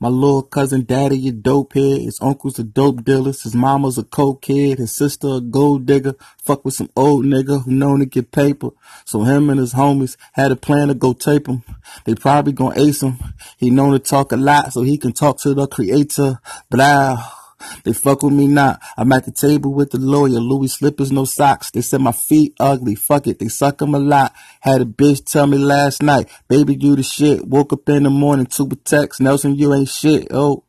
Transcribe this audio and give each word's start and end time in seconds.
My 0.00 0.08
little 0.08 0.42
cousin 0.42 0.84
daddy 0.84 1.28
a 1.28 1.32
dope 1.32 1.74
head. 1.74 2.02
His 2.02 2.18
uncle's 2.20 2.58
a 2.58 2.64
dope 2.64 3.04
dealer. 3.04 3.32
His 3.32 3.54
mama's 3.54 3.98
a 3.98 4.02
coke 4.02 4.42
kid. 4.42 4.78
His 4.78 4.92
sister 4.92 5.36
a 5.36 5.40
gold 5.40 5.86
digger. 5.86 6.14
Fuck 6.38 6.64
with 6.64 6.74
some 6.74 6.90
old 6.96 7.24
nigga 7.24 7.64
who 7.64 7.72
known 7.72 8.00
to 8.00 8.06
get 8.06 8.32
paper. 8.32 8.70
So 9.04 9.22
him 9.22 9.50
and 9.50 9.60
his 9.60 9.74
homies 9.74 10.16
had 10.32 10.52
a 10.52 10.56
plan 10.56 10.88
to 10.88 10.94
go 10.94 11.12
tape 11.12 11.46
him. 11.46 11.62
They 12.04 12.14
probably 12.14 12.52
gonna 12.52 12.80
ace 12.80 13.02
him. 13.02 13.18
He 13.58 13.70
known 13.70 13.92
to 13.92 13.98
talk 13.98 14.32
a 14.32 14.36
lot 14.36 14.72
so 14.72 14.82
he 14.82 14.98
can 14.98 15.12
talk 15.12 15.38
to 15.40 15.54
the 15.54 15.66
creator. 15.66 16.40
Blah. 16.70 17.41
They 17.84 17.92
fuck 17.92 18.22
with 18.22 18.32
me 18.32 18.46
not. 18.46 18.80
I'm 18.96 19.12
at 19.12 19.24
the 19.24 19.32
table 19.32 19.72
with 19.72 19.90
the 19.90 19.98
lawyer. 19.98 20.40
Louis 20.40 20.68
slippers, 20.68 21.12
no 21.12 21.24
socks. 21.24 21.70
They 21.70 21.80
said 21.80 22.00
my 22.00 22.12
feet 22.12 22.54
ugly. 22.58 22.94
Fuck 22.94 23.26
it. 23.26 23.38
They 23.38 23.48
suck 23.48 23.80
'em 23.82 23.94
a 23.94 23.98
lot. 23.98 24.32
Had 24.60 24.80
a 24.82 24.84
bitch 24.84 25.24
tell 25.24 25.46
me 25.46 25.58
last 25.58 26.02
night, 26.02 26.28
baby, 26.48 26.76
you 26.78 26.96
the 26.96 27.02
shit. 27.02 27.46
Woke 27.46 27.72
up 27.72 27.88
in 27.88 28.04
the 28.04 28.10
morning, 28.10 28.46
two 28.46 28.68
text. 28.84 29.20
Nelson, 29.20 29.56
you 29.56 29.74
ain't 29.74 29.88
shit. 29.88 30.28
Oh. 30.30 30.64